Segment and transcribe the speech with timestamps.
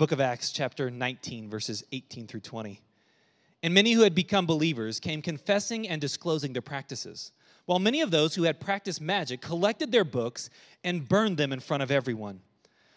[0.00, 2.80] Book of Acts, chapter 19, verses 18 through 20.
[3.62, 7.32] And many who had become believers came confessing and disclosing their practices,
[7.66, 10.48] while many of those who had practiced magic collected their books
[10.84, 12.40] and burned them in front of everyone.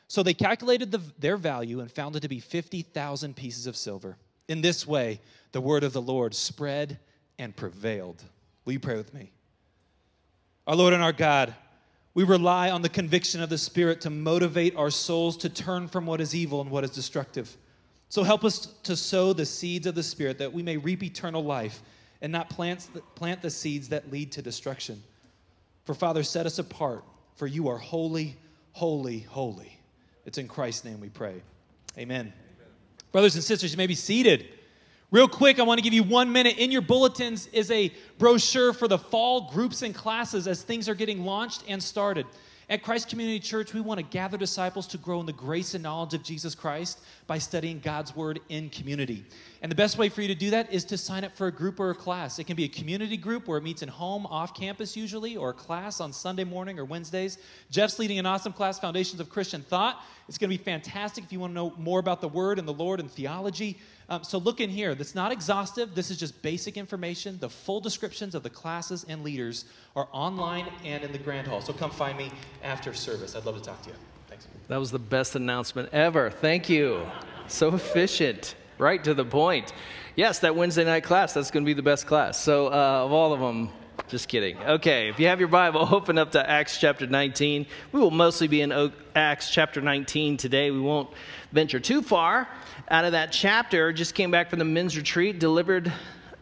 [0.08, 4.16] So they calculated the, their value and found it to be 50,000 pieces of silver.
[4.48, 5.20] In this way,
[5.52, 7.00] the word of the Lord spread
[7.38, 8.24] and prevailed.
[8.64, 9.34] Will you pray with me?
[10.66, 11.54] Our Lord and our God,
[12.16, 16.06] we rely on the conviction of the Spirit to motivate our souls to turn from
[16.06, 17.56] what is evil and what is destructive.
[18.10, 21.44] So help us to sow the seeds of the Spirit that we may reap eternal
[21.44, 21.82] life
[22.22, 25.02] and not plant, plant the seeds that lead to destruction.
[25.86, 27.04] For Father, set us apart,
[27.36, 28.38] for you are holy,
[28.72, 29.80] holy, holy.
[30.26, 31.42] It's in Christ's name we pray.
[31.98, 32.22] Amen.
[32.22, 32.34] Amen.
[33.12, 34.48] Brothers and sisters, you may be seated.
[35.14, 36.58] Real quick, I want to give you one minute.
[36.58, 40.96] In your bulletins is a brochure for the fall groups and classes as things are
[40.96, 42.26] getting launched and started.
[42.68, 45.84] At Christ Community Church, we want to gather disciples to grow in the grace and
[45.84, 49.24] knowledge of Jesus Christ by studying God's Word in community.
[49.62, 51.52] And the best way for you to do that is to sign up for a
[51.52, 52.40] group or a class.
[52.40, 55.52] It can be a community group where it meets in home, off campus usually, or
[55.52, 57.38] a class on Sunday morning or Wednesdays.
[57.70, 60.02] Jeff's leading an awesome class, Foundations of Christian Thought.
[60.28, 62.68] It's going to be fantastic if you want to know more about the Word and
[62.68, 63.78] the Lord and theology.
[64.10, 64.96] Um, so look in here.
[64.96, 65.96] That's not exhaustive.
[65.96, 67.38] This is just basic information.
[67.40, 69.66] The full descriptions of the classes and leaders
[69.96, 71.62] are online and in the Grand Hall.
[71.62, 72.32] So come find me
[72.64, 73.36] after service.
[73.36, 73.96] I'd love to talk to you.
[74.28, 74.48] Thanks.
[74.68, 76.30] That was the best announcement ever.
[76.30, 77.06] Thank you.
[77.48, 79.74] So efficient, right to the point.
[80.16, 82.40] Yes, that Wednesday night class, that's going to be the best class.
[82.40, 83.70] So, uh, of all of them,
[84.10, 84.58] just kidding.
[84.58, 87.66] Okay, if you have your Bible, open up to Acts chapter 19.
[87.92, 90.72] We will mostly be in Acts chapter 19 today.
[90.72, 91.10] We won't
[91.52, 92.48] venture too far
[92.90, 93.94] out of that chapter.
[93.94, 95.92] Just came back from the men's retreat, delivered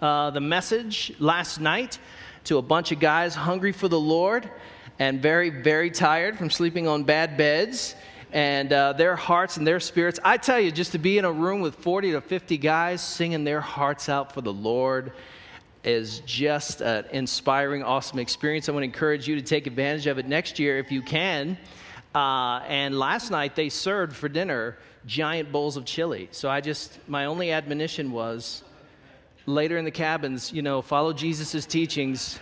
[0.02, 2.00] uh, the message last night
[2.46, 4.50] to a bunch of guys hungry for the Lord
[4.98, 7.96] and very, very tired from sleeping on bad beds.
[8.34, 10.18] And uh, their hearts and their spirits.
[10.24, 13.44] I tell you, just to be in a room with 40 to 50 guys singing
[13.44, 15.12] their hearts out for the Lord
[15.84, 18.70] is just an inspiring, awesome experience.
[18.70, 21.58] I want to encourage you to take advantage of it next year if you can.
[22.14, 26.28] Uh, and last night they served for dinner giant bowls of chili.
[26.32, 28.64] So I just, my only admonition was
[29.46, 32.40] later in the cabins, you know, follow Jesus' teachings,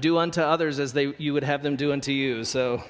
[0.00, 2.44] do unto others as they, you would have them do unto you.
[2.44, 2.82] So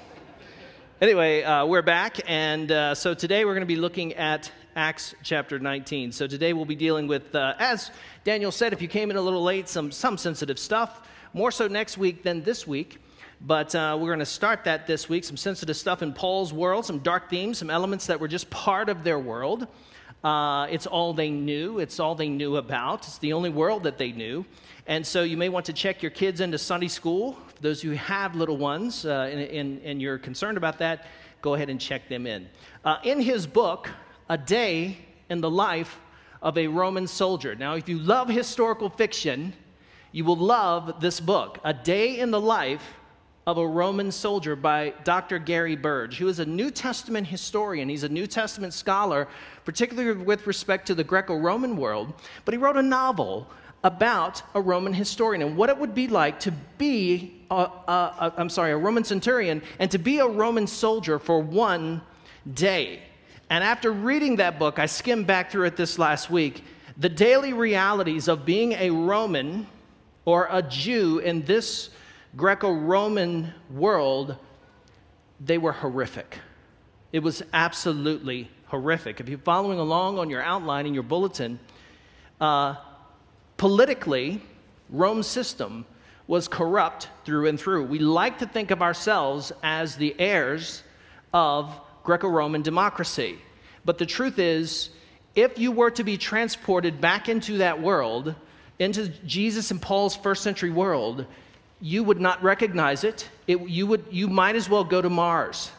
[1.01, 2.19] anyway, uh, we're back.
[2.27, 6.11] And uh, so today we're going to be looking at Acts chapter 19.
[6.11, 7.89] So today we'll be dealing with, uh, as
[8.23, 11.01] Daniel said, if you came in a little late, some, some sensitive stuff,
[11.33, 12.99] more so next week than this week.
[13.41, 15.23] But uh, we're going to start that this week.
[15.23, 18.87] Some sensitive stuff in Paul's world, some dark themes, some elements that were just part
[18.87, 19.67] of their world.
[20.23, 23.97] Uh, it's all they knew, it's all they knew about, it's the only world that
[23.97, 24.45] they knew.
[24.85, 27.37] And so you may want to check your kids into Sunday school.
[27.55, 31.07] For those who have little ones uh, and, and, and, you're concerned about that,
[31.41, 32.47] go ahead and check them in.
[32.85, 33.89] Uh, in his book,
[34.29, 34.97] A Day
[35.29, 35.99] in the Life
[36.41, 37.55] of a Roman Soldier.
[37.55, 39.53] Now, if you love historical fiction,
[40.11, 42.83] you will love this book, A Day in the Life
[43.51, 45.37] of a Roman soldier by Dr.
[45.37, 47.89] Gary Burge, who is a New Testament historian.
[47.89, 49.27] He's a New Testament scholar,
[49.65, 52.13] particularly with respect to the Greco Roman world,
[52.45, 53.49] but he wrote a novel
[53.83, 58.33] about a Roman historian and what it would be like to be, a, a, a,
[58.37, 62.01] I'm sorry, a Roman centurion and to be a Roman soldier for one
[62.53, 63.01] day.
[63.49, 66.63] And after reading that book, I skimmed back through it this last week.
[66.97, 69.67] The daily realities of being a Roman
[70.23, 71.89] or a Jew in this
[72.35, 74.37] Greco Roman world,
[75.39, 76.39] they were horrific.
[77.11, 79.19] It was absolutely horrific.
[79.19, 81.59] If you're following along on your outline in your bulletin,
[82.39, 82.75] uh,
[83.57, 84.41] politically,
[84.89, 85.85] Rome's system
[86.25, 87.85] was corrupt through and through.
[87.85, 90.83] We like to think of ourselves as the heirs
[91.33, 93.39] of Greco Roman democracy.
[93.83, 94.91] But the truth is,
[95.35, 98.35] if you were to be transported back into that world,
[98.79, 101.25] into Jesus and Paul's first century world,
[101.81, 103.27] you would not recognize it.
[103.47, 103.59] it.
[103.67, 105.71] you, would, you might as well go to Mars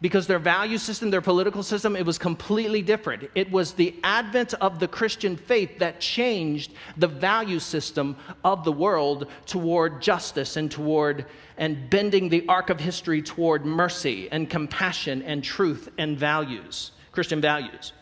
[0.00, 3.30] because their value system, their political system, it was completely different.
[3.34, 8.72] It was the advent of the Christian faith that changed the value system of the
[8.72, 11.26] world toward justice and toward
[11.56, 17.40] and bending the arc of history toward mercy and compassion and truth and values, Christian
[17.40, 17.92] values.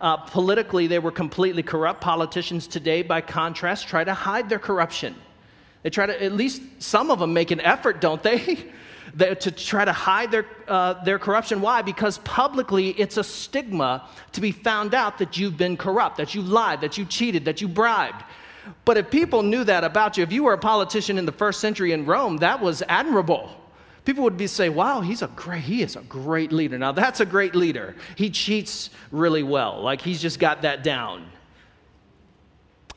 [0.00, 2.00] Uh, politically, they were completely corrupt.
[2.00, 5.14] Politicians today, by contrast, try to hide their corruption.
[5.82, 8.70] They try to, at least some of them make an effort, don't they?
[9.18, 11.60] to try to hide their, uh, their corruption.
[11.60, 11.82] Why?
[11.82, 16.42] Because publicly it's a stigma to be found out that you've been corrupt, that you
[16.42, 18.22] lied, that you cheated, that you bribed.
[18.84, 21.60] But if people knew that about you, if you were a politician in the first
[21.60, 23.50] century in Rome, that was admirable.
[24.04, 26.78] people would be say, wow, he's a great, he is a great leader.
[26.78, 27.96] Now that's a great leader.
[28.14, 29.80] He cheats really well.
[29.80, 31.26] Like he's just got that down.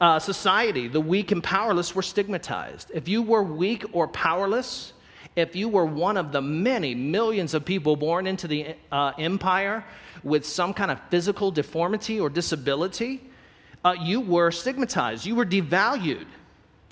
[0.02, 2.90] Uh, society, the weak and powerless were stigmatized.
[2.92, 4.94] If you were weak or powerless,
[5.36, 9.86] if you were one of the many millions of people born into the uh, empire
[10.24, 13.22] with some kind of physical deformity or disability,
[13.86, 15.24] uh, you were stigmatized.
[15.24, 16.26] You were devalued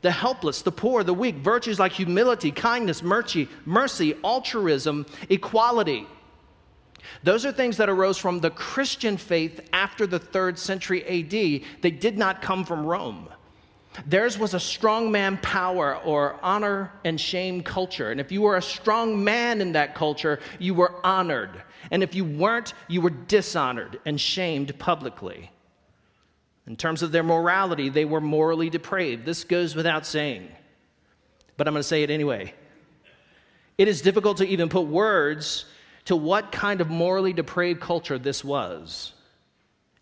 [0.03, 6.05] the helpless, the poor, the weak, virtues like humility, kindness, mercy, mercy, altruism, equality.
[7.23, 11.31] Those are things that arose from the Christian faith after the third century AD.
[11.81, 13.29] They did not come from Rome.
[14.05, 18.11] Theirs was a strong man power or honor and shame culture.
[18.11, 21.63] And if you were a strong man in that culture, you were honored.
[21.91, 25.51] And if you weren't, you were dishonored and shamed publicly.
[26.67, 29.25] In terms of their morality, they were morally depraved.
[29.25, 30.47] This goes without saying,
[31.57, 32.53] but I'm going to say it anyway.
[33.77, 35.65] It is difficult to even put words
[36.09, 39.13] to what kind of morally depraved culture this was.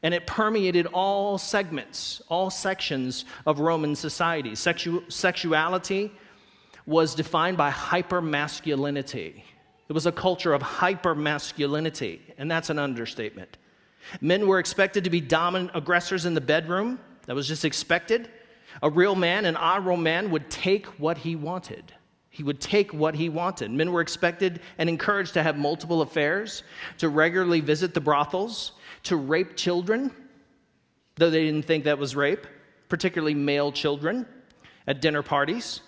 [0.01, 4.51] And it permeated all segments, all sections of Roman society.
[4.51, 6.13] Sexu- sexuality
[6.85, 9.43] was defined by hypermasculinity.
[9.89, 13.57] It was a culture of hypermasculinity, and that's an understatement.
[14.21, 17.01] Men were expected to be dominant aggressors in the bedroom.
[17.25, 18.29] That was just expected.
[18.81, 21.91] A real man, an honorable man, would take what he wanted.
[22.37, 23.71] He would take what he wanted.
[23.71, 26.61] Men were expected and encouraged to have multiple affairs,
[26.99, 28.73] to regularly visit the brothels,
[29.05, 30.11] to rape children,
[31.15, 32.45] though they didn't think that was rape,
[32.89, 34.23] particularly male children,
[34.85, 35.81] at dinner parties.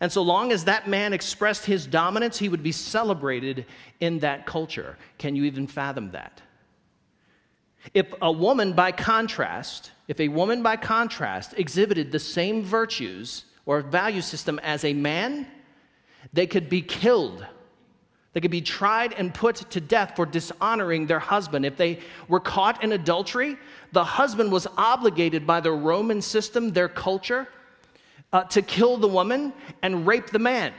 [0.00, 3.66] And so long as that man expressed his dominance, he would be celebrated
[3.98, 4.96] in that culture.
[5.18, 6.42] Can you even fathom that?
[7.92, 13.80] If a woman, by contrast, if a woman, by contrast, exhibited the same virtues or
[13.80, 15.48] value system as a man,
[16.32, 17.46] they could be killed.
[18.32, 21.66] They could be tried and put to death for dishonoring their husband.
[21.66, 21.98] If they
[22.28, 23.58] were caught in adultery,
[23.92, 27.46] the husband was obligated by the Roman system, their culture,
[28.32, 29.52] uh, to kill the woman
[29.82, 30.72] and rape the man.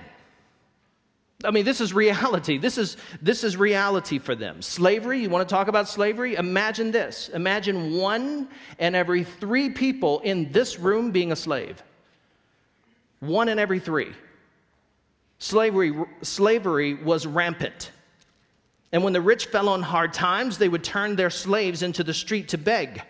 [1.45, 2.57] I mean, this is reality.
[2.57, 4.61] This is, this is reality for them.
[4.61, 6.35] Slavery, you want to talk about slavery?
[6.35, 7.29] Imagine this.
[7.29, 8.47] Imagine one
[8.79, 11.83] and every three people in this room being a slave.
[13.19, 14.13] One in every three.
[15.43, 15.91] Slavery,
[16.21, 17.91] slavery was rampant.
[18.93, 22.13] And when the rich fell on hard times, they would turn their slaves into the
[22.13, 23.01] street to beg,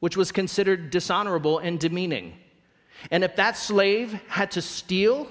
[0.00, 2.34] which was considered dishonorable and demeaning.
[3.10, 5.28] And if that slave had to steal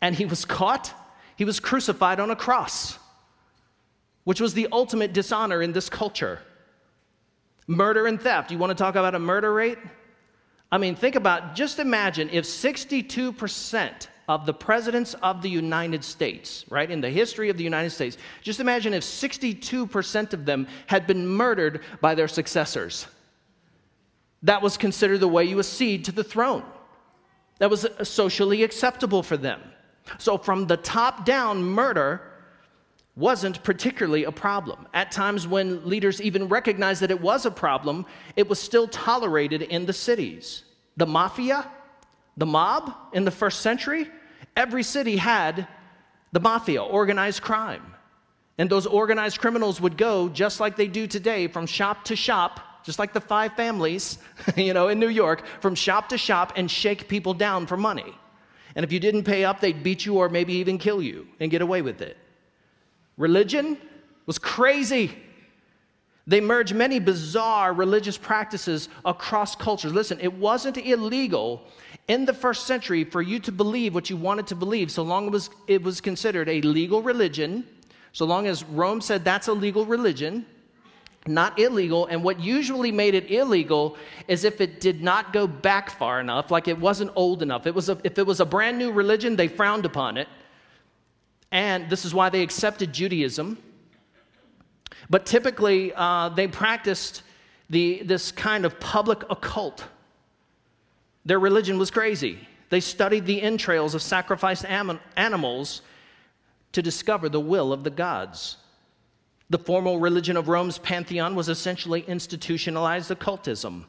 [0.00, 0.94] and he was caught,
[1.34, 2.96] he was crucified on a cross,
[4.22, 6.38] which was the ultimate dishonor in this culture.
[7.66, 8.52] Murder and theft.
[8.52, 9.78] You want to talk about a murder rate?
[10.70, 16.64] I mean, think about, just imagine if 62% of the presidents of the United States,
[16.70, 21.06] right, in the history of the United States, just imagine if 62% of them had
[21.06, 23.06] been murdered by their successors.
[24.42, 26.64] That was considered the way you accede to the throne.
[27.58, 29.60] That was socially acceptable for them.
[30.18, 32.22] So, from the top down, murder
[33.14, 34.88] wasn't particularly a problem.
[34.94, 39.60] At times, when leaders even recognized that it was a problem, it was still tolerated
[39.60, 40.64] in the cities.
[40.96, 41.70] The mafia,
[42.38, 44.08] the mob in the first century,
[44.56, 45.66] every city had
[46.32, 47.94] the mafia, organized crime.
[48.58, 52.60] And those organized criminals would go, just like they do today, from shop to shop,
[52.84, 54.18] just like the five families,
[54.56, 58.14] you know, in New York, from shop to shop and shake people down for money.
[58.74, 61.50] And if you didn't pay up, they'd beat you or maybe even kill you and
[61.50, 62.16] get away with it.
[63.16, 63.76] Religion
[64.26, 65.12] was crazy.
[66.26, 69.92] They merged many bizarre religious practices across cultures.
[69.92, 71.64] Listen, it wasn't illegal
[72.08, 75.34] in the first century for you to believe what you wanted to believe, so long
[75.34, 77.66] as it was considered a legal religion,
[78.12, 80.44] so long as Rome said that's a legal religion,
[81.26, 82.06] not illegal.
[82.06, 86.50] And what usually made it illegal is if it did not go back far enough,
[86.50, 87.66] like it wasn't old enough.
[87.66, 90.28] It was a, if it was a brand new religion, they frowned upon it.
[91.52, 93.58] And this is why they accepted Judaism.
[95.08, 97.22] But typically, uh, they practiced
[97.70, 99.84] the, this kind of public occult.
[101.24, 102.48] Their religion was crazy.
[102.70, 105.82] They studied the entrails of sacrificed animals
[106.72, 108.56] to discover the will of the gods.
[109.50, 113.86] The formal religion of Rome's pantheon was essentially institutionalized occultism.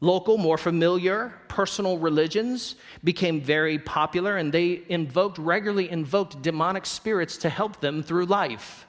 [0.00, 7.38] Local, more familiar, personal religions became very popular and they invoked, regularly invoked demonic spirits
[7.38, 8.86] to help them through life.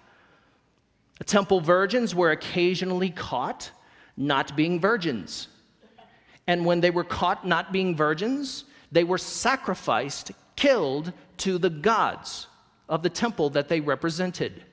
[1.25, 3.71] Temple virgins were occasionally caught
[4.17, 5.47] not being virgins.
[6.47, 12.47] And when they were caught not being virgins, they were sacrificed, killed to the gods.
[12.87, 14.63] of the temple that they represented.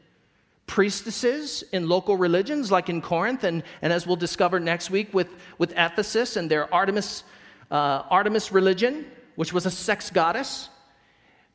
[0.66, 5.28] Priestesses in local religions, like in Corinth, and, and as we'll discover next week with,
[5.58, 7.24] with Ephesus and their Artemis,
[7.70, 10.68] uh, Artemis religion, which was a sex goddess.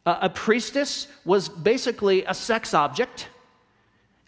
[0.06, 3.30] Uh, a priestess was basically a sex object.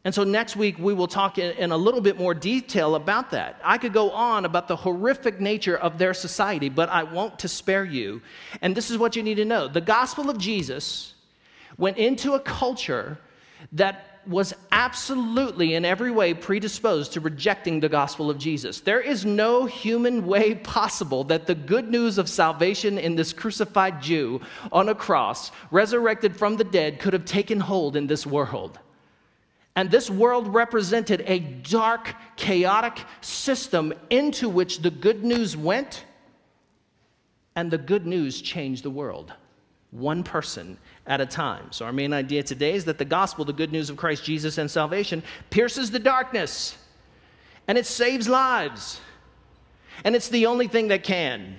[0.05, 3.31] And so next week we will talk in, in, a little bit more detail about
[3.31, 3.59] that.
[3.63, 7.49] I could go on about the horrific nature of their society, but I won't to
[7.49, 8.21] spare you.
[8.61, 11.13] And this is what you need to know the gospel of Jesus
[11.77, 13.17] went into a culture
[13.73, 18.81] that was absolutely in every way predisposed to rejecting the gospel of Jesus.
[18.81, 24.01] There is no human way possible that the good news of salvation in this crucified
[24.01, 24.41] Jew
[24.71, 28.79] on a cross, resurrected from the dead, could have taken hold in this world.
[29.79, 36.03] And this world represented a dark, chaotic system into which the good news went,
[37.55, 39.31] and the good news changed the world.
[39.91, 41.71] One person at a time.
[41.71, 44.57] So, our main idea today is that the gospel, the good news of Christ Jesus
[44.57, 46.77] and salvation, pierces the darkness
[47.69, 48.99] and it saves lives.
[50.03, 51.57] And it's the only thing that can.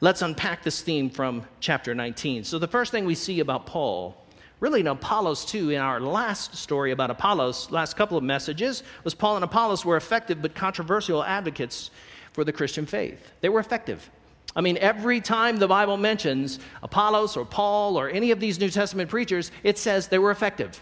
[0.00, 2.42] Let's unpack this theme from chapter 19.
[2.42, 4.16] So, the first thing we see about Paul,
[4.60, 9.14] really in Apollos too, in our last story about Apollos, last couple of messages, was
[9.14, 11.90] Paul and Apollos were effective but controversial advocates
[12.32, 13.32] for the Christian faith.
[13.40, 14.10] They were effective.
[14.56, 18.70] I mean, every time the Bible mentions Apollos or Paul or any of these New
[18.70, 20.80] Testament preachers, it says they were effective.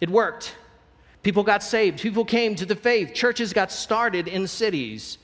[0.00, 0.54] It worked.
[1.22, 5.18] People got saved, people came to the faith, churches got started in cities.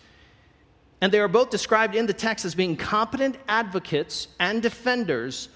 [1.01, 5.49] And they are both described in the text as being competent advocates and defenders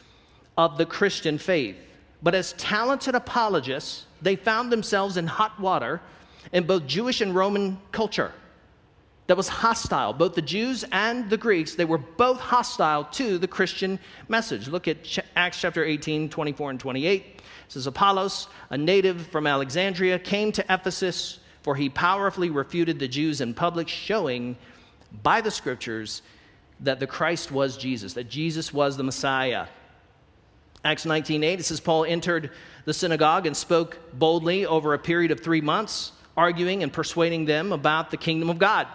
[0.58, 1.76] of the Christian faith.
[2.22, 6.02] But as talented apologists, they found themselves in hot water
[6.52, 8.32] in both Jewish and Roman culture
[9.28, 10.12] that was hostile.
[10.12, 14.68] Both the Jews and the Greeks, they were both hostile to the Christian message.
[14.68, 17.22] Look at Acts chapter 18, 24 and 28.
[17.22, 23.06] It says, Apollos, a native from Alexandria, came to Ephesus, for he powerfully refuted the
[23.06, 24.56] Jews in public, showing
[25.22, 26.22] by the scriptures
[26.80, 29.66] that the Christ was Jesus, that Jesus was the Messiah.
[30.84, 32.50] Acts 19:8 it says Paul entered
[32.84, 37.72] the synagogue and spoke boldly over a period of 3 months arguing and persuading them
[37.72, 38.86] about the kingdom of God.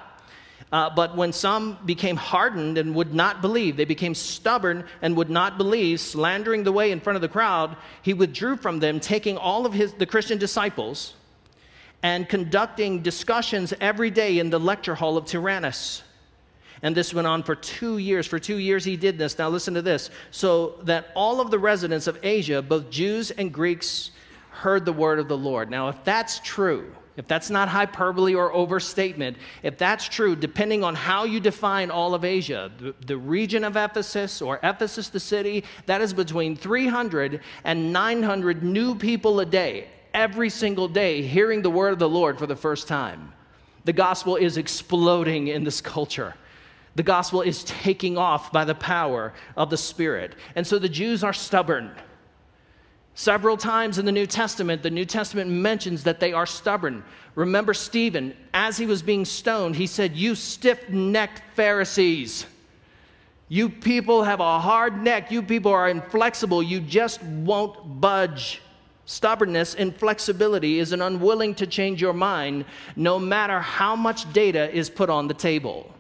[0.72, 5.30] Uh, but when some became hardened and would not believe, they became stubborn and would
[5.30, 9.38] not believe, slandering the way in front of the crowd, he withdrew from them, taking
[9.38, 11.14] all of his, the Christian disciples
[12.02, 16.02] and conducting discussions every day in the lecture hall of Tyrannus.
[16.84, 18.28] And this went on for two years.
[18.28, 19.38] For two years, he did this.
[19.40, 20.10] Now, listen to this.
[20.32, 24.12] So that all of the residents of Asia, both Jews and Greeks,
[24.52, 25.72] heard the word of the Lord.
[25.72, 30.94] Now, if that's true, if that's not hyperbole or overstatement, if that's true, depending on
[30.94, 35.64] how you define all of Asia, the, the, region of Ephesus or Ephesus, the city,
[35.86, 41.70] that is between 300 and 900 new people a day, every single day, hearing the
[41.70, 43.32] word of the Lord for the first time.
[43.86, 46.36] The gospel is exploding in this culture.
[46.96, 50.36] The gospel is taking off by the power of the Spirit.
[50.56, 51.92] And so the Jews are stubborn.
[53.16, 57.04] Several times in the New Testament, the New Testament mentions that they are stubborn.
[57.36, 62.46] Remember Stephen, as he was being stoned, he said, You stiff necked Pharisees.
[63.50, 65.32] You people have a hard neck.
[65.32, 66.64] You people are inflexible.
[66.64, 68.62] You just won't budge.
[69.06, 74.90] Stubbornness, inflexibility is an unwilling to change your mind no matter how much data is
[74.90, 75.93] put on the table.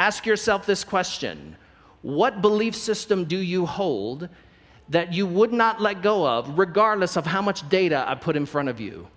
[0.00, 1.56] Ask yourself this question
[2.00, 4.30] What belief system do you hold
[4.88, 8.46] that you would not let go of, regardless of how much data I put in
[8.46, 9.08] front of you.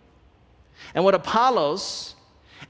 [0.94, 2.16] And what Apollos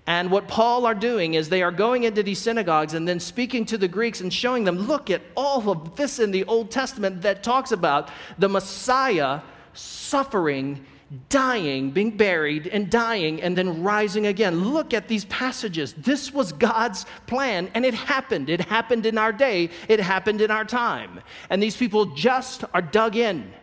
[0.05, 3.65] and what Paul are doing is they are going into these synagogues and then speaking
[3.65, 7.23] to the Greeks and showing them look at all of this in the Old Testament
[7.23, 9.41] that talks about the Messiah
[9.73, 10.85] suffering
[11.29, 14.63] dying, being buried, and dying, and then rising again.
[14.73, 15.93] Look at these passages.
[15.93, 18.49] This was God's plan, and it happened.
[18.49, 21.21] It happened in our day, it happened in our time.
[21.49, 23.53] And these people just are dug in.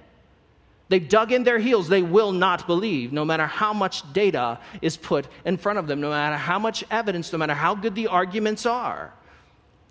[0.89, 1.89] They've dug in their heels.
[1.89, 6.01] They will not believe, no matter how much data is put in front of them,
[6.01, 9.13] no matter how much evidence, no matter how good the arguments are.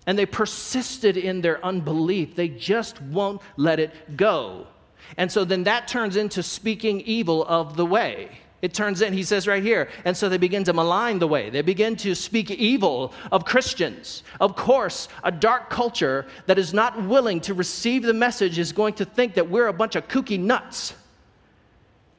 [0.06, 2.36] And they persisted in their unbelief.
[2.36, 4.66] They just won't let it go.
[5.16, 8.30] And so then that turns into speaking evil of the way.
[8.62, 11.48] It turns in, he says right here, and so they begin to malign the way.
[11.48, 14.22] They begin to speak evil of Christians.
[14.38, 18.94] Of course, a dark culture that is not willing to receive the message is going
[18.94, 20.94] to think that we're a bunch of kooky nuts.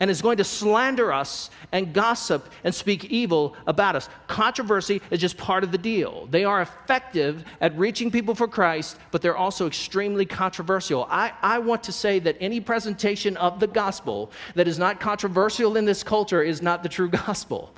[0.02, 4.10] And is going to slander us and gossip and speak evil about us.
[4.26, 6.28] Controversy is just part of the deal.
[6.32, 11.08] They are effective at reaching people for Christ, but they're also extremely controversial.
[11.08, 15.78] I, I want to say that any presentation of the gospel that is not controversial
[15.78, 17.72] in this culture is not the true gospel.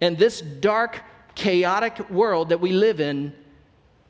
[0.00, 1.02] In this dark,
[1.34, 3.34] chaotic world that we live in,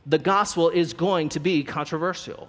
[0.07, 2.49] the gospel is going to be controversial.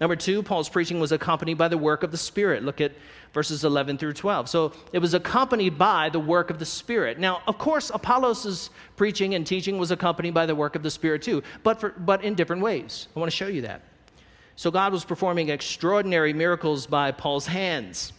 [0.00, 2.64] Number two, Paul's preaching was accompanied by the work of the Spirit.
[2.64, 2.92] Look at
[3.32, 4.48] verses 11 through 12.
[4.48, 7.18] So it was accompanied by the work of the Spirit.
[7.18, 11.22] Now, of course, Apollos' preaching and teaching was accompanied by the work of the Spirit
[11.22, 13.08] too, but, for, but in different ways.
[13.14, 13.82] I want to show you that.
[14.56, 18.12] So God was performing extraordinary miracles by Paul's hands,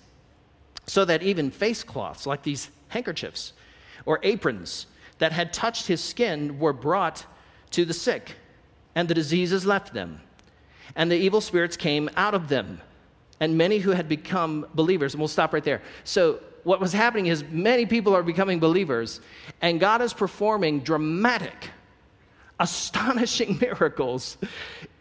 [0.87, 3.53] so that even face cloths, like these handkerchiefs
[4.05, 4.87] or aprons
[5.19, 7.25] that had touched his skin, were brought
[7.71, 8.35] to the sick,
[8.95, 10.21] and the diseases left them
[10.95, 12.81] and the evil spirits came out of them.
[13.39, 15.81] And many who had become believers, and we'll stop right there.
[16.03, 19.19] So, what was happening is many people are becoming believers,
[19.61, 21.71] and God is performing dramatic,
[22.59, 24.37] astonishing miracles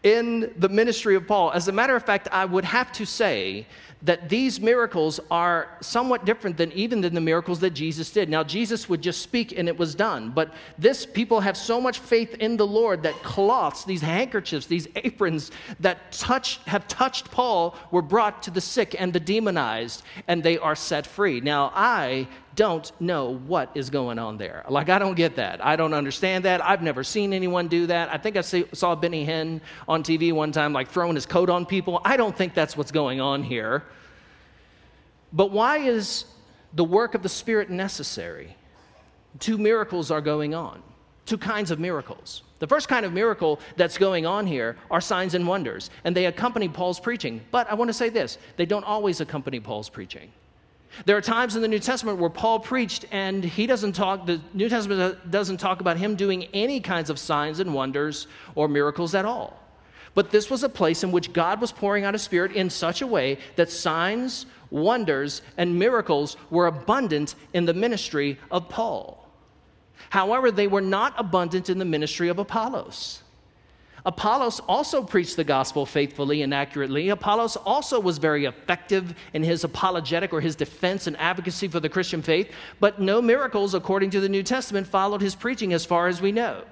[0.03, 1.51] in the ministry of Paul.
[1.51, 3.65] As a matter of fact, I would have to say
[4.03, 8.27] that these miracles are somewhat different than even than the miracles that Jesus did.
[8.27, 11.99] Now Jesus would just speak and it was done, but this people have so much
[11.99, 17.77] faith in the Lord that cloths, these handkerchiefs, these aprons that touch have touched Paul
[17.91, 21.39] were brought to the sick and the demonized and they are set free.
[21.39, 24.63] Now I don't know what is going on there.
[24.69, 25.63] Like, I don't get that.
[25.65, 26.63] I don't understand that.
[26.63, 28.09] I've never seen anyone do that.
[28.09, 29.61] I think I saw Benny Hinn
[29.93, 32.01] on TV one time, like throwing his coat on people.
[32.03, 33.83] I don't think that's what's going on here.
[35.31, 36.25] But why is
[36.73, 38.55] the work of the Spirit necessary?
[39.39, 40.83] Two miracles are going on,
[41.25, 42.43] two kinds of miracles.
[42.59, 46.25] The first kind of miracle that's going on here are signs and wonders, and they
[46.27, 47.41] accompany Paul's preaching.
[47.51, 50.31] But I want to say this they don't always accompany Paul's preaching.
[51.05, 54.39] There are times in the New Testament where Paul preached and he doesn't talk, the
[54.53, 59.15] New Testament doesn't talk about him doing any kinds of signs and wonders or miracles
[59.15, 59.62] at all.
[60.15, 63.01] But this was a place in which God was pouring out his spirit in such
[63.01, 69.27] a way that signs, wonders, and miracles were abundant in the ministry of Paul.
[70.09, 73.23] However, they were not abundant in the ministry of Apollos.
[74.05, 77.07] Apollos also preached the gospel faithfully and accurately.
[77.09, 81.87] Apollos also was very effective in his apologetic or his defense and advocacy for the
[81.87, 86.07] Christian faith, but no miracles, according to the New Testament, followed his preaching as far
[86.07, 86.63] as we know.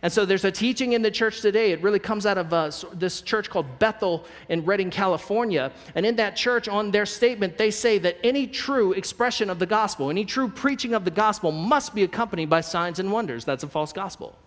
[0.00, 1.72] And so there's a teaching in the church today.
[1.72, 5.70] It really comes out of uh, this church called Bethel in Redding, California.
[5.94, 9.66] And in that church, on their statement, they say that any true expression of the
[9.66, 13.44] gospel, any true preaching of the gospel must be accompanied by signs and wonders.
[13.44, 14.38] That's a false gospel.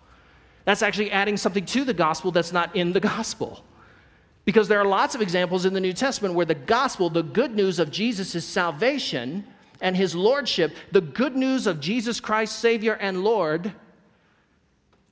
[0.63, 3.63] That's actually adding something to the gospel that's not in the gospel.
[4.45, 7.55] Because there are lots of examples in the New Testament where the gospel, the good
[7.55, 9.45] news of Jesus' salvation
[9.81, 13.73] and his lordship, the good news of Jesus Christ, Savior and Lord,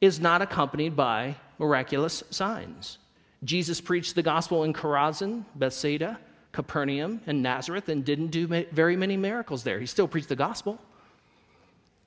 [0.04, 2.98] is not accompanied by miraculous signs.
[3.46, 6.20] Jesus preached the gospel in Chorazin, Bethsaida,
[6.52, 9.80] Capernaum, and Nazareth and didn't do very many miracles there.
[9.80, 10.78] He still preached the gospel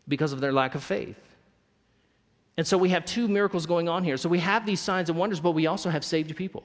[0.06, 1.16] because of their lack of faith.
[2.58, 4.18] And so we have two miracles going on here.
[4.18, 6.64] So we have these signs and wonders, but we also have saved people.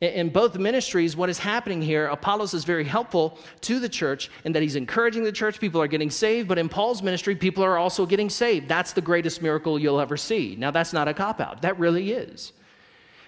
[0.00, 4.52] In both ministries, what is happening here, Apollos is very helpful to the church in
[4.52, 5.60] that he's encouraging the church.
[5.60, 8.66] People are getting saved, but in Paul's ministry, people are also getting saved.
[8.66, 10.56] That's the greatest miracle you'll ever see.
[10.58, 12.54] Now, that's not a cop out, that really is.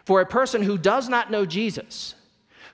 [0.07, 2.15] For a person who does not know Jesus,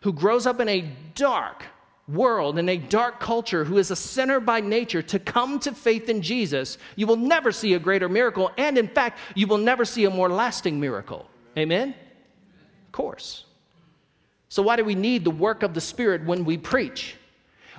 [0.02, 1.64] who grows up in a dark,
[2.06, 6.08] world, in a dark culture, who is a sinner by nature, to come to faith
[6.08, 8.52] in Jesus, you will never see a greater miracle.
[8.56, 11.28] And in fact, you will never see a more lasting miracle.
[11.56, 11.96] Amen?
[12.86, 13.44] Of course.
[14.48, 17.16] So, why do we need the work of the Spirit when we preach?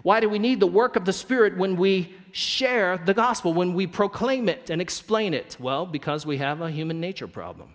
[0.03, 3.73] Why do we need the work of the Spirit when we share the gospel, when
[3.73, 5.57] we proclaim it and explain it?
[5.59, 7.73] Well, because we have a human nature problem.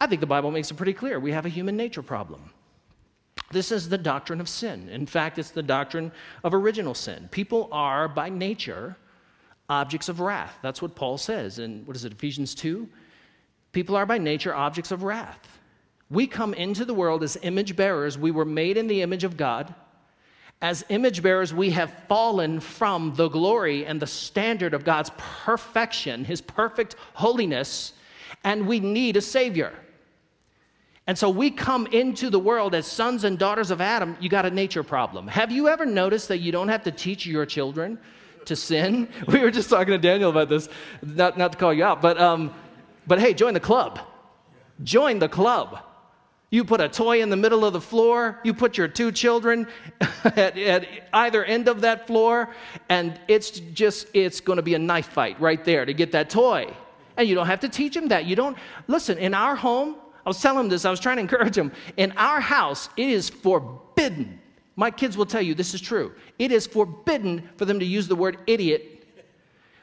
[0.00, 1.18] I think the Bible makes it pretty clear.
[1.18, 2.50] We have a human nature problem.
[3.50, 4.88] This is the doctrine of sin.
[4.88, 6.12] In fact, it's the doctrine
[6.44, 7.28] of original sin.
[7.30, 8.96] People are, by nature,
[9.68, 10.58] objects of wrath.
[10.62, 12.88] That's what Paul says in, what is it, Ephesians 2?
[13.72, 15.60] People are, by nature, objects of wrath.
[16.10, 18.16] We come into the world as image bearers.
[18.16, 19.74] We were made in the image of God.
[20.62, 26.24] As image bearers, we have fallen from the glory and the standard of God's perfection,
[26.24, 27.92] His perfect holiness,
[28.42, 29.72] and we need a Savior.
[31.06, 34.46] And so we come into the world as sons and daughters of Adam, you got
[34.46, 35.28] a nature problem.
[35.28, 37.98] Have you ever noticed that you don't have to teach your children
[38.46, 39.08] to sin?
[39.28, 40.68] We were just talking to Daniel about this,
[41.02, 42.52] not, not to call you out, but, um,
[43.06, 44.00] but hey, join the club.
[44.82, 45.80] Join the club.
[46.50, 49.66] You put a toy in the middle of the floor, you put your two children
[50.24, 52.54] at, at either end of that floor,
[52.88, 56.72] and it's just, it's gonna be a knife fight right there to get that toy.
[57.16, 58.26] And you don't have to teach them that.
[58.26, 58.56] You don't,
[58.86, 61.72] listen, in our home, I was telling him this, I was trying to encourage him.
[61.96, 64.40] In our house, it is forbidden.
[64.76, 66.12] My kids will tell you this is true.
[66.38, 69.04] It is forbidden for them to use the word idiot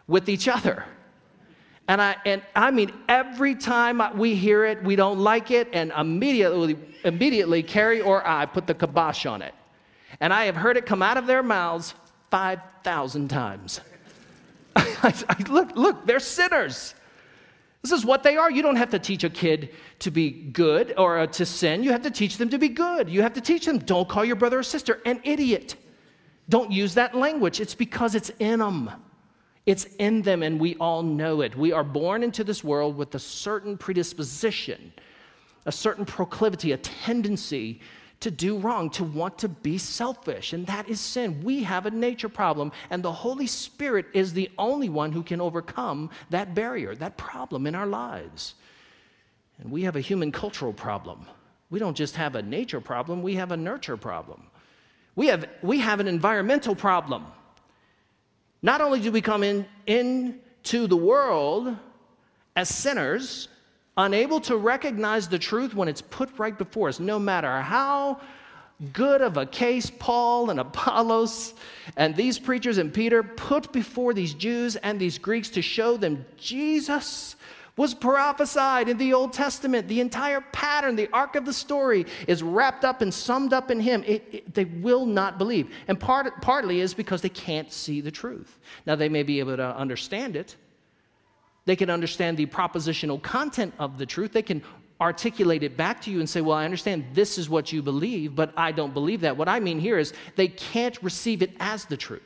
[0.07, 0.85] with each other.
[1.87, 5.91] And I, and I mean, every time we hear it, we don't like it, and
[5.97, 9.53] immediately, immediately, Carrie or I put the kibosh on it.
[10.19, 11.93] And I have heard it come out of their mouths
[12.31, 13.81] 5,000 times.
[14.75, 16.95] I, I, look, look, they're sinners.
[17.81, 18.49] This is what they are.
[18.49, 21.83] You don't have to teach a kid to be good or uh, to sin.
[21.83, 23.09] You have to teach them to be good.
[23.09, 25.75] You have to teach them don't call your brother or sister an idiot.
[26.47, 27.59] Don't use that language.
[27.59, 28.89] It's because it's in them.
[29.65, 31.55] It's in them, and we all know it.
[31.55, 34.93] We are born into this world with a certain predisposition,
[35.65, 37.79] a certain proclivity, a tendency
[38.19, 41.41] to do wrong, to want to be selfish, and that is sin.
[41.43, 45.41] We have a nature problem, and the Holy Spirit is the only one who can
[45.41, 48.55] overcome that barrier, that problem in our lives.
[49.59, 51.25] And we have a human cultural problem.
[51.69, 54.43] We don't just have a nature problem, we have a nurture problem.
[55.15, 57.25] We have, we have an environmental problem.
[58.63, 61.75] Not only do we come in, into the world
[62.55, 63.49] as sinners,
[63.97, 68.21] unable to recognize the truth when it's put right before us, no matter how
[68.93, 71.53] good of a case Paul and Apollos
[71.97, 76.25] and these preachers and Peter put before these Jews and these Greeks to show them
[76.37, 77.35] Jesus
[77.75, 79.87] was prophesied in the Old Testament.
[79.87, 83.79] The entire pattern, the arc of the story is wrapped up and summed up in
[83.79, 84.03] Him.
[84.05, 85.73] It, it, they will not believe.
[85.87, 88.59] And part, partly is because they can't see the truth.
[88.85, 90.55] Now, they may be able to understand it,
[91.65, 94.33] they can understand the propositional content of the truth.
[94.33, 94.61] They can
[94.99, 98.35] articulate it back to you and say, Well, I understand this is what you believe,
[98.35, 99.35] but I don't believe that.
[99.37, 102.21] What I mean here is they can't receive it as the truth.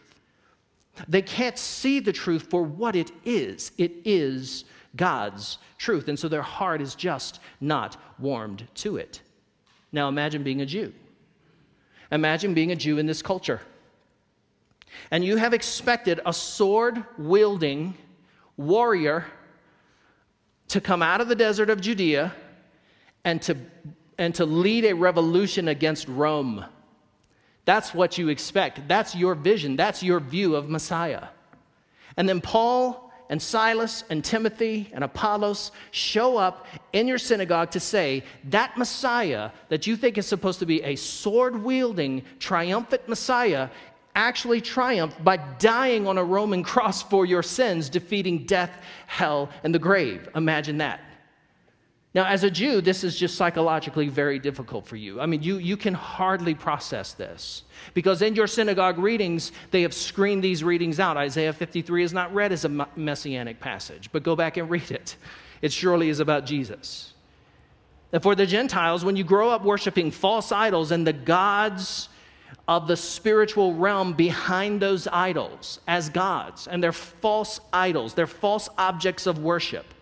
[1.07, 3.71] They can't see the truth for what it is.
[3.77, 4.65] It is
[4.97, 6.07] God's truth.
[6.07, 9.21] And so their heart is just not warmed to it.
[9.91, 10.93] Now imagine being a Jew.
[12.11, 13.61] Imagine being a Jew in this culture.
[15.11, 17.93] And you have expected a sword wielding
[18.55, 19.25] warrior
[20.69, 22.33] to come out of the desert of Judea
[23.23, 23.57] and to,
[24.17, 26.65] and to lead a revolution against Rome.
[27.65, 28.87] That's what you expect.
[28.87, 29.75] That's your vision.
[29.75, 31.27] That's your view of Messiah.
[32.15, 37.79] And then Paul and Silas and Timothy and Apollos show up in your synagogue to
[37.79, 43.69] say that Messiah that you think is supposed to be a sword wielding, triumphant Messiah
[44.15, 48.71] actually triumphed by dying on a Roman cross for your sins, defeating death,
[49.05, 50.27] hell, and the grave.
[50.35, 51.01] Imagine that.
[52.17, 55.21] Now, as a Jew, this is just psychologically very difficult for you.
[55.21, 57.61] I mean, you, you can hardly process this
[57.93, 61.15] because in your synagogue readings, they have screened these readings out.
[61.15, 65.15] Isaiah 53 is not read as a messianic passage, but go back and read it.
[65.61, 67.13] It surely is about Jesus.
[68.11, 72.09] And for the Gentiles, when you grow up worshiping false idols and the gods
[72.67, 78.69] of the spiritual realm behind those idols as gods, and they're false idols, they're false
[78.79, 79.93] objects of worship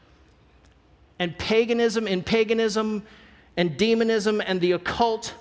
[1.20, 3.04] and paganism and paganism
[3.58, 5.34] and demonism and the occult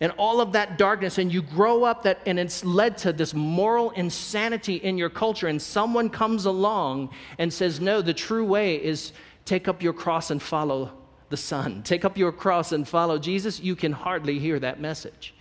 [0.00, 1.18] and all of that darkness.
[1.18, 5.48] And you grow up that and it's led to this moral insanity in your culture.
[5.48, 9.12] And someone comes along and says no the true way is
[9.44, 10.92] take up your cross and follow
[11.30, 11.82] the son.
[11.82, 13.60] Take up your cross and follow jesus.
[13.60, 15.34] You can hardly hear that message.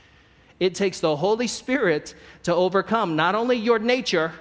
[0.59, 4.33] It takes the holy spirit to overcome not only your nature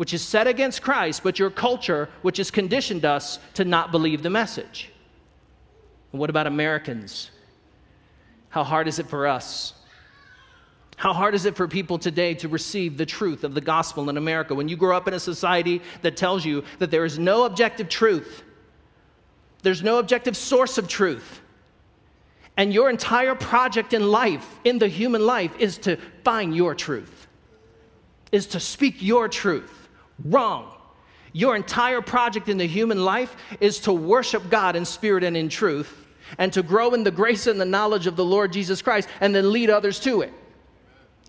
[0.00, 4.22] which is set against Christ, but your culture, which has conditioned us to not believe
[4.22, 4.90] the message.
[6.10, 7.30] And what about Americans?
[8.48, 9.74] How hard is it for us?
[10.96, 14.16] How hard is it for people today to receive the truth of the gospel in
[14.16, 17.44] America when you grow up in a society that tells you that there is no
[17.44, 18.42] objective truth?
[19.62, 21.42] There's no objective source of truth.
[22.56, 27.26] And your entire project in life, in the human life, is to find your truth,
[28.32, 29.79] is to speak your truth.
[30.24, 30.72] Wrong.
[31.32, 35.48] Your entire project in the human life is to worship God in spirit and in
[35.48, 35.96] truth
[36.38, 39.34] and to grow in the grace and the knowledge of the Lord Jesus Christ and
[39.34, 40.32] then lead others to it.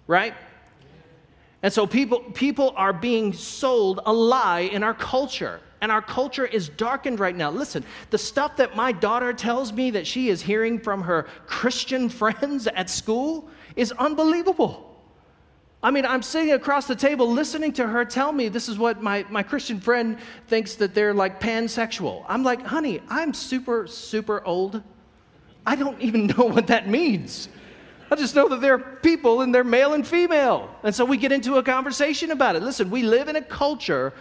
[0.08, 0.34] Right?
[1.63, 5.60] And so people, people are being sold a lie in our culture.
[5.80, 7.49] And our culture is darkened right now.
[7.49, 12.10] Listen, the stuff that my daughter tells me that she is hearing from her Christian
[12.10, 14.90] friends at school is unbelievable.
[15.84, 19.02] I mean, I'm sitting across the table listening to her tell me this is what
[19.02, 20.17] my, my Christian friend
[20.48, 22.24] thinks that they're like pansexual.
[22.28, 24.84] I'm like, honey, I'm super, super old.
[25.65, 27.50] I don't even know what that means.
[28.12, 30.70] I just know that there are people and they're male and female.
[30.84, 32.62] And so we get into a conversation about it.
[32.62, 34.13] Listen, we live in a culture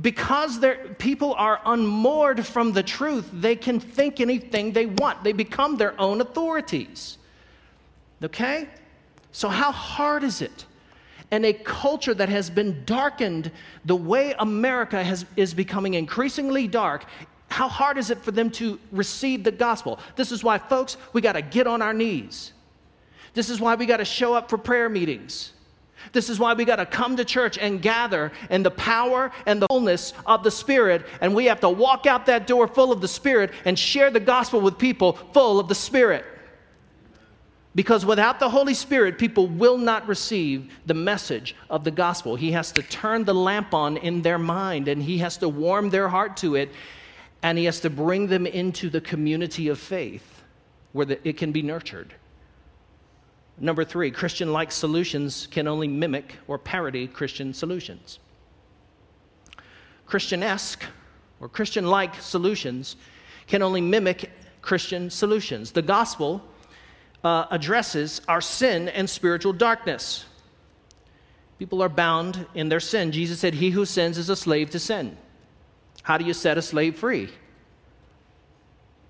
[0.00, 0.64] because
[0.98, 5.24] people are unmoored from the truth, they can think anything they want.
[5.24, 7.18] They become their own authorities.
[8.22, 8.68] Okay?
[9.32, 10.66] So, how hard is it?
[11.32, 13.50] And a culture that has been darkened
[13.86, 17.06] the way America has, is becoming increasingly dark,
[17.48, 19.98] how hard is it for them to receive the gospel?
[20.14, 22.52] This is why, folks, we got to get on our knees.
[23.34, 25.52] This is why we got to show up for prayer meetings.
[26.12, 29.62] This is why we got to come to church and gather in the power and
[29.62, 31.06] the fullness of the Spirit.
[31.20, 34.20] And we have to walk out that door full of the Spirit and share the
[34.20, 36.26] gospel with people full of the Spirit.
[37.74, 42.36] Because without the Holy Spirit, people will not receive the message of the gospel.
[42.36, 45.88] He has to turn the lamp on in their mind and he has to warm
[45.88, 46.70] their heart to it
[47.42, 50.42] and he has to bring them into the community of faith
[50.92, 52.14] where the, it can be nurtured.
[53.58, 58.18] Number three, Christian like solutions can only mimic or parody Christian solutions.
[60.04, 60.84] Christian esque
[61.40, 62.96] or Christian like solutions
[63.46, 64.30] can only mimic
[64.60, 65.72] Christian solutions.
[65.72, 66.42] The gospel
[67.24, 70.24] uh, addresses our sin and spiritual darkness.
[71.58, 73.12] People are bound in their sin.
[73.12, 75.16] Jesus said, He who sins is a slave to sin.
[76.02, 77.28] How do you set a slave free?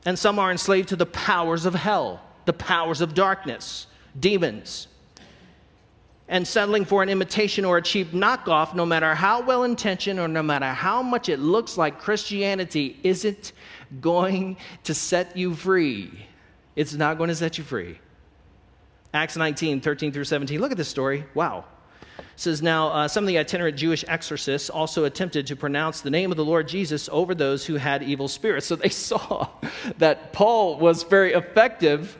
[0.04, 3.86] And some are enslaved to the powers of hell, the powers of darkness
[4.18, 4.88] demons.
[6.28, 10.28] And settling for an imitation or a cheap knockoff, no matter how well intentioned or
[10.28, 13.52] no matter how much it looks like Christianity, isn't
[14.00, 16.26] going to set you free.
[16.76, 17.98] It's not going to set you free.
[19.14, 20.60] Acts 19, 13 through 17.
[20.60, 21.24] Look at this story.
[21.34, 21.64] Wow.
[22.18, 26.10] It says, Now, uh, some of the itinerant Jewish exorcists also attempted to pronounce the
[26.10, 28.66] name of the Lord Jesus over those who had evil spirits.
[28.66, 29.48] So they saw
[29.98, 32.18] that Paul was very effective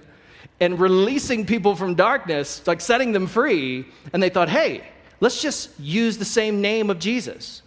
[0.61, 3.87] in releasing people from darkness, like setting them free.
[4.13, 4.85] And they thought, hey,
[5.21, 7.63] let's just use the same name of Jesus.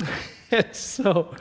[0.72, 1.34] so,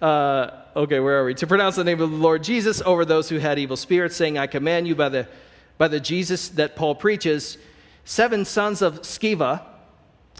[0.00, 1.34] uh, okay, where are we?
[1.34, 4.38] To pronounce the name of the Lord Jesus over those who had evil spirits, saying,
[4.38, 5.28] I command you by the,
[5.78, 7.58] by the Jesus that Paul preaches,
[8.04, 9.62] seven sons of Sceva,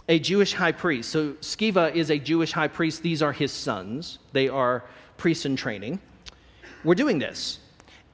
[0.09, 1.09] a Jewish high priest.
[1.09, 3.03] So, Sceva is a Jewish high priest.
[3.03, 4.83] These are his sons, they are
[5.17, 5.99] priests in training.
[6.83, 7.59] We're doing this.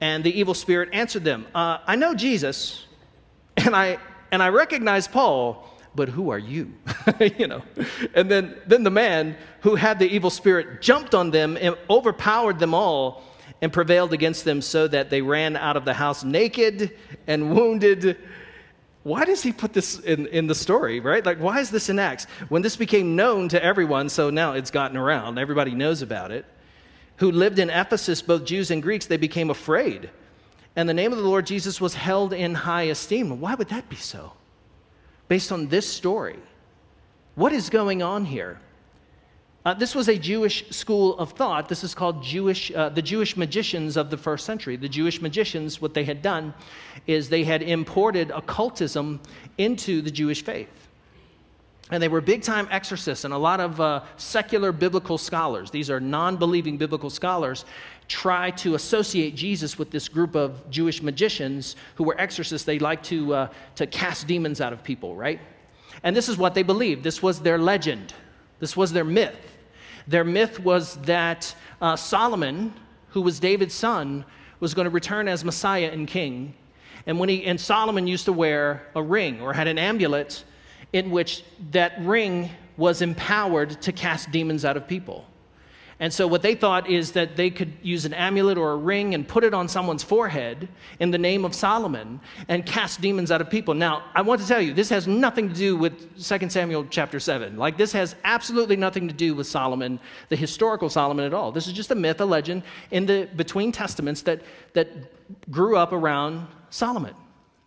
[0.00, 2.86] And the evil spirit answered them, uh, I know Jesus,
[3.56, 3.98] and I,
[4.32, 6.72] and I recognize Paul, but who are you?
[7.38, 7.62] you know.
[8.14, 12.58] And then, then the man who had the evil spirit jumped on them and overpowered
[12.58, 13.22] them all
[13.62, 18.18] and prevailed against them so that they ran out of the house naked and wounded.
[19.02, 21.24] Why does he put this in, in the story, right?
[21.24, 22.26] Like, why is this in Acts?
[22.48, 26.46] When this became known to everyone, so now it's gotten around, everybody knows about it
[27.16, 30.10] who lived in Ephesus, both Jews and Greeks, they became afraid.
[30.76, 33.40] And the name of the Lord Jesus was held in high esteem.
[33.40, 34.32] Why would that be so?
[35.34, 36.38] Based on this story.
[37.34, 38.60] What is going on here?
[39.64, 41.68] Uh, this was a Jewish school of thought.
[41.68, 44.76] This is called Jewish, uh, the Jewish magicians of the first century.
[44.76, 46.54] The Jewish magicians, what they had done
[47.08, 49.20] is they had imported occultism
[49.58, 50.68] into the Jewish faith.
[51.90, 55.90] And they were big time exorcists, and a lot of uh, secular biblical scholars, these
[55.90, 57.64] are non believing biblical scholars,
[58.08, 62.66] try to associate Jesus with this group of Jewish magicians who were exorcists.
[62.66, 65.40] They like to, uh, to cast demons out of people, right?
[66.02, 67.02] And this is what they believed.
[67.02, 68.14] This was their legend,
[68.60, 69.36] this was their myth.
[70.06, 72.74] Their myth was that uh, Solomon,
[73.08, 74.26] who was David's son,
[74.60, 76.54] was going to return as Messiah and king.
[77.06, 80.44] And when he and Solomon used to wear a ring or had an amulet
[80.92, 85.24] in which that ring was empowered to cast demons out of people.
[86.00, 89.14] And so, what they thought is that they could use an amulet or a ring
[89.14, 93.40] and put it on someone's forehead in the name of Solomon and cast demons out
[93.40, 93.74] of people.
[93.74, 97.20] Now, I want to tell you, this has nothing to do with 2 Samuel chapter
[97.20, 97.56] 7.
[97.56, 101.52] Like, this has absolutely nothing to do with Solomon, the historical Solomon at all.
[101.52, 104.88] This is just a myth, a legend in the between testaments that, that
[105.50, 107.14] grew up around Solomon,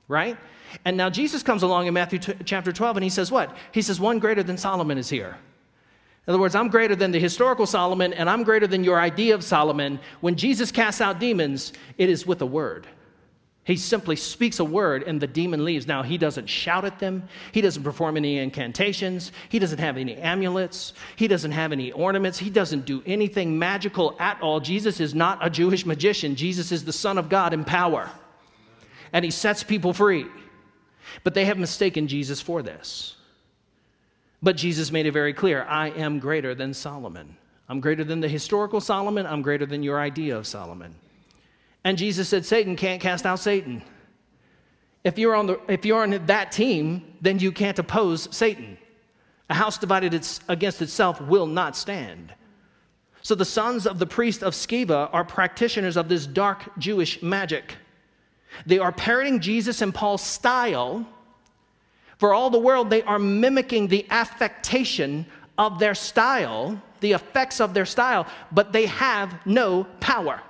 [0.09, 0.37] right?
[0.83, 3.55] And now Jesus comes along in Matthew t- chapter 12 and he says, What?
[3.71, 5.37] He says, One greater than Solomon is here.
[6.27, 9.33] In other words, I'm greater than the historical Solomon and I'm greater than your idea
[9.33, 9.99] of Solomon.
[10.19, 12.85] When Jesus casts out demons, it is with a word.
[13.67, 15.87] He simply speaks a word and the demon leaves.
[15.87, 17.27] Now, he doesn't shout at them.
[17.51, 19.33] He doesn't perform any incantations.
[19.49, 20.93] He doesn't have any amulets.
[21.17, 22.37] He doesn't have any ornaments.
[22.37, 24.61] He doesn't do anything magical at all.
[24.61, 26.37] Jesus is not a Jewish magician.
[26.37, 28.09] Jesus is the Son of God in power.
[29.11, 30.27] And he sets people free.
[31.25, 33.16] But they have mistaken Jesus for this.
[34.41, 37.37] But Jesus made it very clear I am greater than Solomon.
[37.69, 39.25] I'm greater than the historical Solomon.
[39.25, 40.95] I'm greater than your idea of Solomon.
[41.83, 43.83] And Jesus said, Satan can't cast out Satan.
[45.03, 48.77] If you're on, the, if you're on that team, then you can't oppose Satan.
[49.49, 50.13] A house divided
[50.49, 52.33] against itself will not stand.
[53.21, 57.75] So the sons of the priest of Sceva are practitioners of this dark Jewish magic.
[58.65, 61.05] They are parroting Jesus and Paul's style.
[62.17, 65.25] For all the world, they are mimicking the affectation
[65.57, 70.41] of their style, the effects of their style, but they have no power.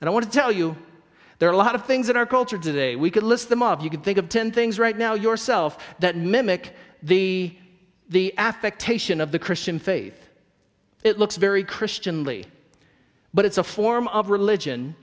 [0.00, 0.76] And I want to tell you,
[1.38, 2.96] there are a lot of things in our culture today.
[2.96, 3.82] We could list them off.
[3.82, 7.54] You can think of 10 things right now yourself that mimic the,
[8.08, 10.28] the affectation of the Christian faith.
[11.04, 12.46] It looks very Christianly,
[13.32, 14.96] but it's a form of religion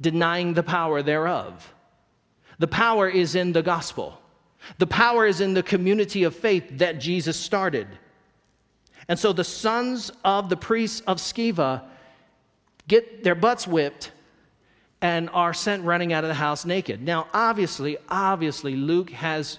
[0.00, 1.74] denying the power thereof.
[2.58, 4.19] The power is in the gospel,
[4.78, 7.86] the power is in the community of faith that Jesus started.
[9.08, 11.82] And so the sons of the priests of Sceva
[12.86, 14.12] get their butts whipped
[15.00, 17.02] and are sent running out of the house naked.
[17.02, 19.58] Now, obviously, obviously, Luke has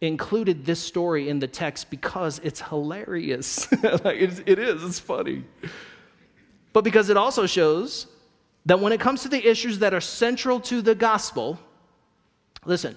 [0.00, 3.70] included this story in the text because it's hilarious.
[4.04, 5.44] like it, it is, it's funny.
[6.72, 8.08] But because it also shows
[8.66, 11.58] that when it comes to the issues that are central to the gospel,
[12.64, 12.96] listen,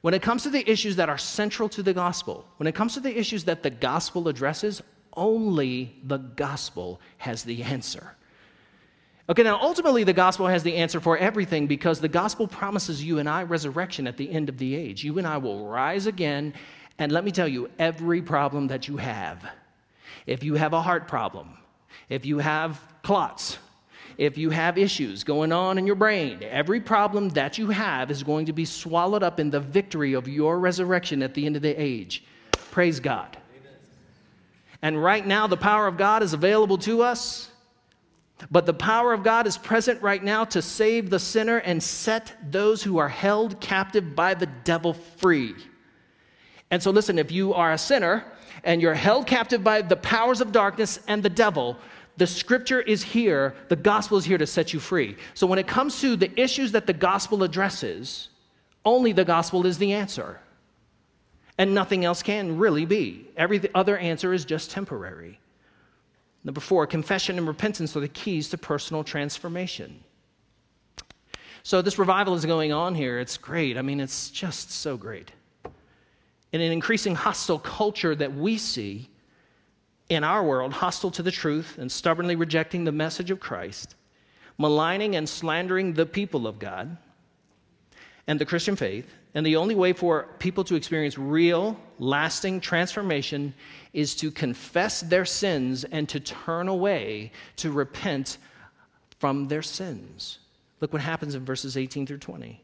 [0.00, 2.94] when it comes to the issues that are central to the gospel, when it comes
[2.94, 4.82] to the issues that the gospel addresses,
[5.16, 8.14] only the gospel has the answer.
[9.28, 13.18] Okay, now ultimately the gospel has the answer for everything because the gospel promises you
[13.18, 15.02] and I resurrection at the end of the age.
[15.02, 16.54] You and I will rise again,
[16.98, 19.44] and let me tell you, every problem that you have,
[20.26, 21.58] if you have a heart problem,
[22.08, 23.58] if you have clots,
[24.18, 28.22] if you have issues going on in your brain, every problem that you have is
[28.22, 31.62] going to be swallowed up in the victory of your resurrection at the end of
[31.62, 32.24] the age.
[32.70, 33.36] Praise God.
[34.82, 37.50] And right now, the power of God is available to us.
[38.50, 42.36] But the power of God is present right now to save the sinner and set
[42.50, 45.54] those who are held captive by the devil free.
[46.70, 48.24] And so, listen, if you are a sinner
[48.62, 51.78] and you're held captive by the powers of darkness and the devil,
[52.16, 55.16] the scripture is here, the gospel is here to set you free.
[55.34, 58.28] So, when it comes to the issues that the gospel addresses,
[58.84, 60.40] only the gospel is the answer.
[61.58, 63.28] And nothing else can really be.
[63.36, 65.40] Every other answer is just temporary.
[66.44, 70.00] Number four, confession and repentance are the keys to personal transformation.
[71.62, 73.18] So, this revival is going on here.
[73.18, 73.76] It's great.
[73.76, 75.32] I mean, it's just so great.
[76.52, 79.10] In an increasing hostile culture that we see
[80.08, 83.94] in our world, hostile to the truth and stubbornly rejecting the message of Christ,
[84.58, 86.96] maligning and slandering the people of God
[88.26, 93.54] and the Christian faith, and the only way for people to experience real, lasting transformation
[93.92, 98.38] is to confess their sins and to turn away to repent
[99.18, 100.38] from their sins.
[100.80, 102.62] Look what happens in verses 18 through 20.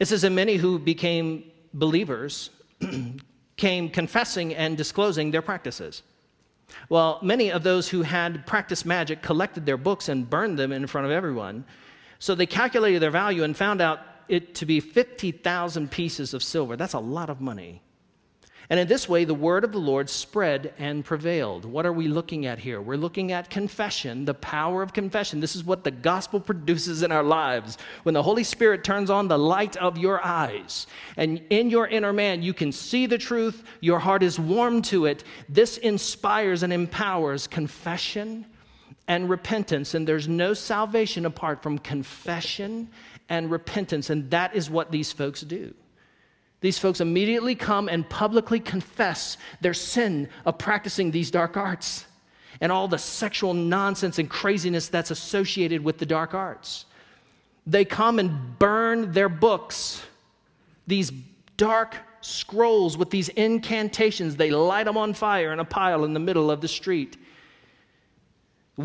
[0.00, 2.50] It says, And many who became believers
[3.56, 6.02] came confessing and disclosing their practices.
[6.88, 10.86] Well, many of those who had practiced magic collected their books and burned them in
[10.86, 11.64] front of everyone.
[12.18, 16.76] So they calculated their value and found out it to be 50,000 pieces of silver.
[16.76, 17.82] That's a lot of money.
[18.70, 21.64] And in this way, the word of the Lord spread and prevailed.
[21.64, 22.80] What are we looking at here?
[22.80, 25.40] We're looking at confession, the power of confession.
[25.40, 27.78] This is what the gospel produces in our lives.
[28.04, 32.12] When the Holy Spirit turns on the light of your eyes, and in your inner
[32.12, 35.24] man, you can see the truth, your heart is warm to it.
[35.48, 38.46] This inspires and empowers confession
[39.08, 39.94] and repentance.
[39.94, 42.88] And there's no salvation apart from confession
[43.28, 44.10] and repentance.
[44.10, 45.74] And that is what these folks do.
[46.62, 52.06] These folks immediately come and publicly confess their sin of practicing these dark arts
[52.60, 56.86] and all the sexual nonsense and craziness that's associated with the dark arts.
[57.66, 60.02] They come and burn their books,
[60.86, 61.10] these
[61.56, 64.36] dark scrolls with these incantations.
[64.36, 67.16] They light them on fire in a pile in the middle of the street.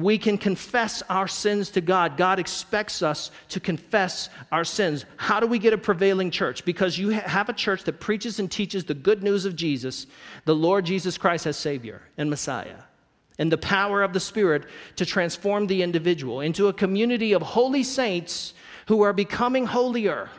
[0.02, 2.18] We can confess our sins to God.
[2.18, 5.06] God expects us to confess our sins.
[5.18, 6.66] How do we get a prevailing church?
[6.66, 10.08] Because you have a church that preaches and teaches the good news of Jesus,
[10.46, 12.78] the Lord Jesus Christ as Savior and Messiah,
[13.40, 14.66] and the power of the Spirit
[14.98, 18.54] to transform the individual into a community of holy saints
[18.88, 20.30] who are becoming holier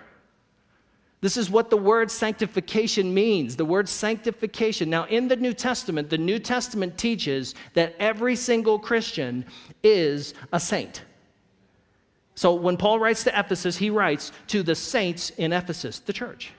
[1.21, 3.57] this is what the word sanctification means.
[3.57, 4.89] The word sanctification.
[4.89, 9.45] Now, in the New Testament, the New Testament teaches that every single Christian
[9.83, 11.03] is a saint.
[12.37, 16.53] So, when Paul writes to Ephesus, he writes to the saints in Ephesus, the church.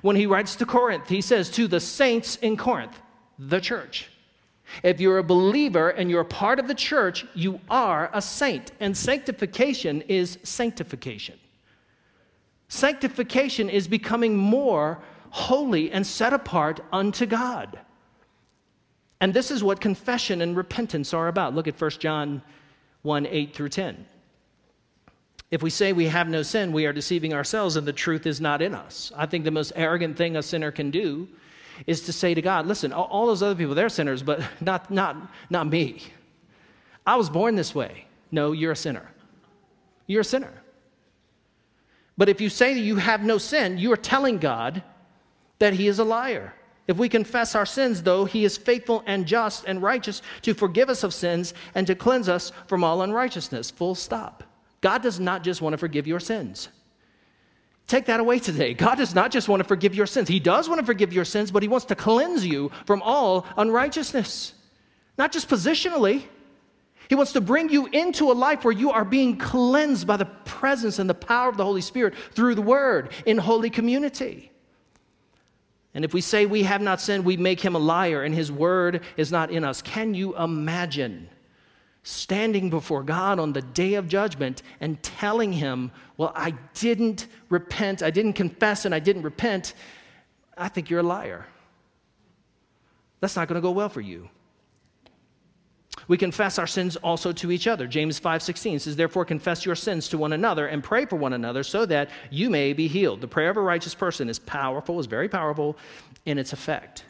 [0.00, 2.98] When he writes to Corinth, he says to the saints in Corinth,
[3.38, 4.08] the church.
[4.82, 8.72] If you're a believer and you're a part of the church, you are a saint.
[8.80, 11.38] And sanctification is sanctification.
[12.74, 14.98] Sanctification is becoming more
[15.30, 17.78] holy and set apart unto God.
[19.20, 21.54] And this is what confession and repentance are about.
[21.54, 22.42] Look at 1 John
[23.02, 24.04] 1 8 through 10.
[25.52, 28.40] If we say we have no sin, we are deceiving ourselves and the truth is
[28.40, 29.12] not in us.
[29.16, 31.28] I think the most arrogant thing a sinner can do
[31.86, 35.16] is to say to God, listen, all, those other people, they're sinners, but not, not,
[35.48, 36.02] not me.
[37.06, 38.06] I was born this way.
[38.32, 39.08] No, you're a sinner.
[40.08, 40.63] You're a sinner.
[42.16, 44.82] But if you say that you have no sin, you are telling God
[45.58, 46.54] that He is a liar.
[46.86, 50.88] If we confess our sins, though, He is faithful and just and righteous to forgive
[50.90, 53.70] us of sins and to cleanse us from all unrighteousness.
[53.70, 54.44] Full stop.
[54.80, 56.68] God does not just want to forgive your sins.
[57.86, 58.74] Take that away today.
[58.74, 60.28] God does not just want to forgive your sins.
[60.28, 63.46] He does want to forgive your sins, but He wants to cleanse you from all
[63.56, 64.54] unrighteousness.
[65.18, 66.24] Not just positionally,
[67.08, 70.24] He wants to bring you into a life where you are being cleansed by the
[70.24, 74.50] presence and the power of the Holy Spirit through the Word in holy community.
[75.92, 78.50] And if we say we have not sinned, we make Him a liar and His
[78.50, 79.82] Word is not in us.
[79.82, 81.28] Can you imagine?
[82.04, 88.02] standing before God on the day of judgment and telling him, Well, I didn't repent,
[88.02, 89.74] I didn't confess, and I didn't repent,
[90.56, 91.46] I think you're a liar.
[93.20, 94.28] That's not going to go well for you.
[96.06, 97.86] We confess our sins also to each other.
[97.86, 101.62] James 5:16 says, "Therefore confess your sins to one another and pray for one another
[101.62, 105.06] so that you may be healed." The prayer of a righteous person is powerful, is
[105.06, 105.78] very powerful
[106.26, 107.04] in its effect.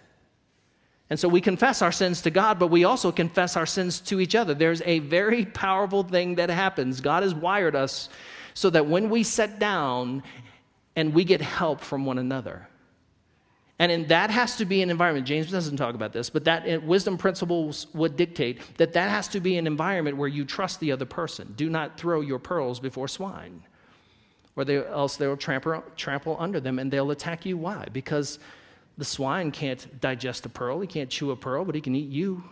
[1.10, 4.20] And so we confess our sins to God, but we also confess our sins to
[4.20, 4.54] each other.
[4.54, 7.00] There's a very powerful thing that happens.
[7.00, 8.08] God has wired us
[8.54, 10.22] so that when we sit down
[10.96, 12.68] and we get help from one another,
[13.78, 15.26] and in, that has to be an environment.
[15.26, 19.26] James doesn't talk about this, but that uh, wisdom principles would dictate that that has
[19.28, 21.52] to be an environment where you trust the other person.
[21.56, 23.62] Do not throw your pearls before swine,
[24.54, 27.56] or they, else they will trample, trample under them and they'll attack you.
[27.56, 27.88] Why?
[27.92, 28.38] Because
[28.96, 32.10] the swine can't digest a pearl, he can't chew a pearl, but he can eat
[32.10, 32.44] you.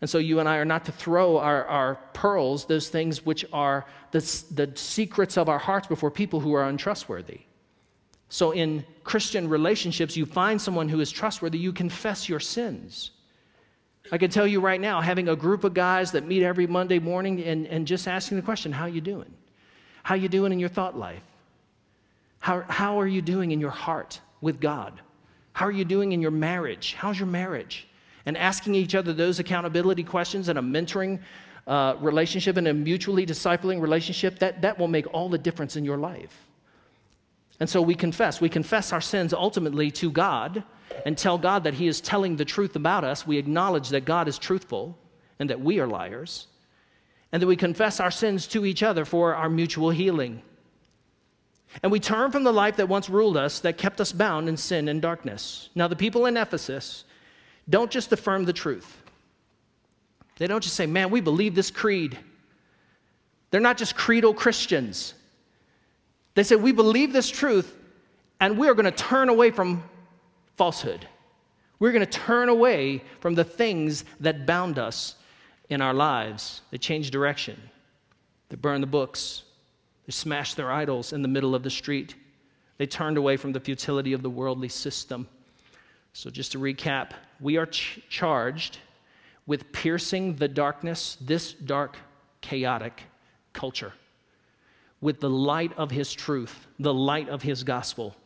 [0.00, 3.44] And so you and I are not to throw our, our pearls, those things which
[3.52, 4.18] are the,
[4.50, 7.40] the secrets of our hearts, before people who are untrustworthy.
[8.28, 13.12] So in Christian relationships, you find someone who is trustworthy, you confess your sins.
[14.10, 16.98] I can tell you right now, having a group of guys that meet every Monday
[16.98, 19.32] morning and, and just asking the question, how you doing?
[20.02, 21.22] How you doing in your thought life?
[22.38, 24.20] How, how are you doing in your heart?
[24.40, 25.00] with God?
[25.52, 26.94] How are you doing in your marriage?
[26.98, 27.88] How's your marriage?
[28.26, 31.20] And asking each other those accountability questions in a mentoring
[31.66, 35.84] uh, relationship and a mutually discipling relationship, that, that will make all the difference in
[35.84, 36.45] your life.
[37.60, 38.40] And so we confess.
[38.40, 40.62] We confess our sins ultimately to God
[41.04, 43.26] and tell God that He is telling the truth about us.
[43.26, 44.96] We acknowledge that God is truthful
[45.38, 46.46] and that we are liars.
[47.32, 50.42] And that we confess our sins to each other for our mutual healing.
[51.82, 54.56] And we turn from the life that once ruled us, that kept us bound in
[54.56, 55.68] sin and darkness.
[55.74, 57.04] Now, the people in Ephesus
[57.68, 59.02] don't just affirm the truth,
[60.38, 62.18] they don't just say, man, we believe this creed.
[63.50, 65.14] They're not just creedal Christians.
[66.36, 67.74] They said, we believe this truth,
[68.40, 69.82] and we are going to turn away from
[70.56, 71.08] falsehood.
[71.78, 75.14] We're going to turn away from the things that bound us
[75.70, 76.60] in our lives.
[76.70, 77.58] They change direction,
[78.50, 79.44] they burn the books,
[80.06, 82.14] they smashed their idols in the middle of the street.
[82.78, 85.26] They turned away from the futility of the worldly system.
[86.12, 88.78] So, just to recap, we are ch- charged
[89.46, 91.96] with piercing the darkness, this dark,
[92.42, 93.04] chaotic
[93.54, 93.94] culture,
[95.00, 98.16] with the light of His truth, the light of His gospel,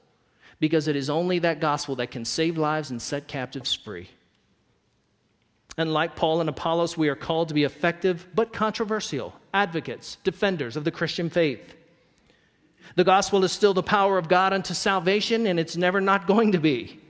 [0.58, 4.08] because it is only that gospel that can save lives and set captives free.
[5.76, 10.76] And like Paul and Apollos, we are called to be effective but controversial advocates, defenders
[10.76, 11.74] of the Christian faith.
[12.96, 16.52] The gospel is still the power of God unto salvation, and it's never not going
[16.52, 17.00] to be.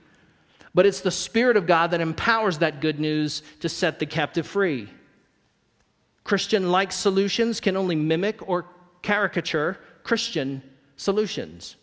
[0.74, 4.46] But it's the Spirit of God that empowers that good news to set the captive
[4.46, 4.88] free.
[6.22, 8.66] Christian like solutions can only mimic or
[9.02, 10.62] caricature Christian
[10.96, 11.76] solutions.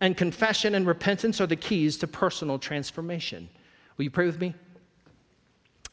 [0.00, 3.48] And confession and repentance are the keys to personal transformation.
[3.96, 4.54] Will you pray with me?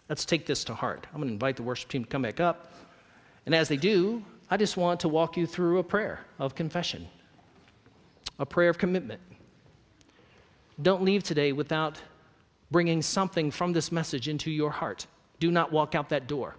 [0.10, 1.08] Let's take this to heart.
[1.14, 2.74] I'm going to invite the worship team to come back up.
[3.46, 7.08] And as they do, I just want to walk you through a prayer of confession,
[8.38, 9.22] a prayer of commitment.
[10.82, 12.02] Don't leave today without
[12.72, 15.08] bringing something from this message into your heart.
[15.40, 16.56] Do not walk out that door.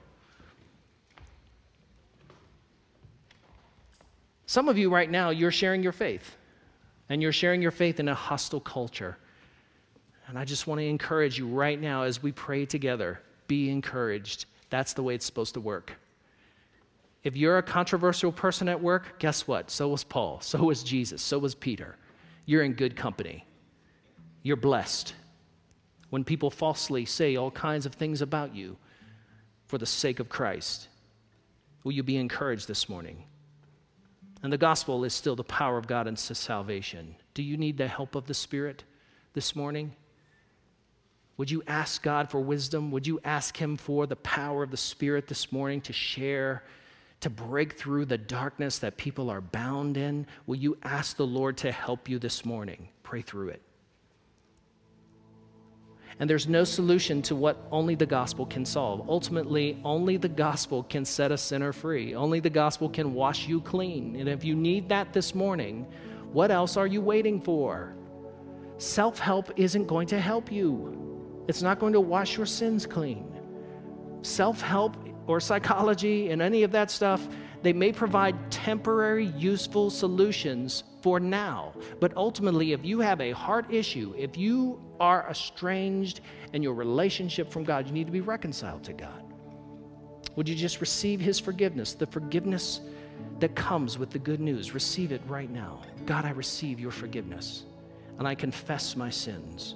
[4.52, 6.36] Some of you right now, you're sharing your faith,
[7.08, 9.16] and you're sharing your faith in a hostile culture.
[10.26, 14.44] And I just want to encourage you right now as we pray together be encouraged.
[14.68, 15.94] That's the way it's supposed to work.
[17.24, 19.70] If you're a controversial person at work, guess what?
[19.70, 21.96] So was Paul, so was Jesus, so was Peter.
[22.44, 23.46] You're in good company.
[24.42, 25.14] You're blessed.
[26.10, 28.76] When people falsely say all kinds of things about you
[29.68, 30.88] for the sake of Christ,
[31.84, 33.24] will you be encouraged this morning?
[34.42, 37.14] And the gospel is still the power of God unto salvation.
[37.34, 38.82] Do you need the help of the Spirit
[39.34, 39.94] this morning?
[41.36, 42.90] Would you ask God for wisdom?
[42.90, 46.64] Would you ask Him for the power of the Spirit this morning to share,
[47.20, 50.26] to break through the darkness that people are bound in?
[50.46, 52.88] Will you ask the Lord to help you this morning?
[53.02, 53.62] Pray through it.
[56.20, 59.08] And there's no solution to what only the gospel can solve.
[59.08, 62.14] Ultimately, only the gospel can set a sinner free.
[62.14, 64.16] Only the gospel can wash you clean.
[64.16, 65.86] And if you need that this morning,
[66.32, 67.94] what else are you waiting for?
[68.78, 71.44] Self help isn't going to help you.
[71.48, 73.26] It's not going to wash your sins clean.
[74.22, 74.96] Self help
[75.26, 77.26] or psychology and any of that stuff,
[77.62, 81.74] they may provide temporary, useful solutions for now.
[82.00, 86.20] But ultimately, if you have a heart issue, if you are estranged
[86.52, 89.22] in your relationship from God, you need to be reconciled to God.
[90.36, 92.80] Would you just receive His forgiveness, the forgiveness
[93.40, 94.72] that comes with the good news?
[94.72, 95.82] Receive it right now.
[96.06, 97.64] God, I receive your forgiveness,
[98.18, 99.74] and I confess my sins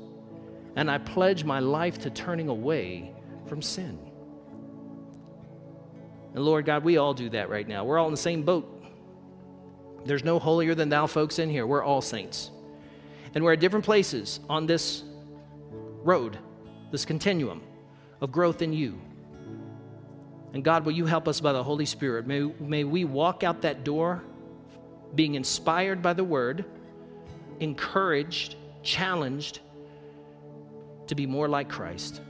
[0.76, 3.10] and I pledge my life to turning away
[3.46, 3.98] from sin.
[6.34, 7.84] And Lord God, we all do that right now.
[7.84, 8.75] We're all in the same boat.
[10.06, 11.66] There's no holier than thou folks in here.
[11.66, 12.50] We're all saints.
[13.34, 15.02] And we're at different places on this
[16.02, 16.38] road,
[16.90, 17.62] this continuum
[18.20, 18.98] of growth in you.
[20.54, 22.26] And God, will you help us by the Holy Spirit?
[22.26, 24.22] May, may we walk out that door
[25.14, 26.64] being inspired by the word,
[27.60, 29.60] encouraged, challenged,
[31.08, 32.20] to be more like Christ.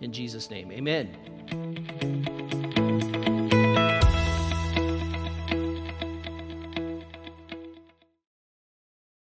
[0.00, 2.37] In Jesus' name, amen.